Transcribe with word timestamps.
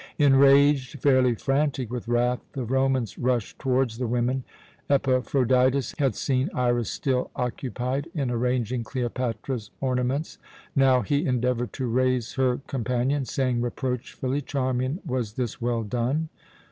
Enraged, 0.17 0.99
fairly 0.99 1.35
frantic 1.35 1.91
with 1.91 2.07
wrath, 2.07 2.39
the 2.53 2.63
Romans 2.63 3.19
rushed 3.19 3.59
towards 3.59 3.99
the 3.99 4.07
women. 4.07 4.43
Epaphroditus 4.89 5.93
had 5.99 6.15
seen 6.15 6.49
Iras 6.55 6.89
still 6.89 7.29
occupied 7.35 8.09
in 8.15 8.31
arranging 8.31 8.83
Cleopatra's 8.83 9.69
ornaments. 9.79 10.39
Now 10.75 11.01
he 11.01 11.27
endeavoured 11.27 11.71
to 11.73 11.85
raise 11.85 12.33
her 12.33 12.61
companion, 12.65 13.25
saying 13.25 13.61
reproachfully, 13.61 14.41
"Charmian, 14.41 15.01
was 15.05 15.33
this 15.33 15.61
well 15.61 15.83
done?" 15.83 16.29